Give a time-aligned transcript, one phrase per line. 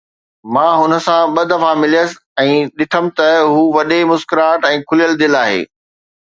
[0.53, 2.15] مان هن سان ٻه دفعا مليس
[2.45, 5.61] ۽ ڏٺم ته هو وڏي مسڪراهٽ ۽ کليل دل آهي.